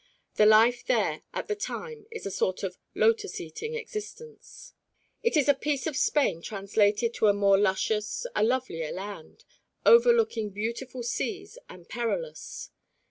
[0.33, 4.73] The life there at the time is a sort of lotus eating existence.
[5.21, 9.45] It is a piece of Spain translated to a more luscious, a lovelier land,
[9.85, 12.71] overlooking beautiful seas and perilous.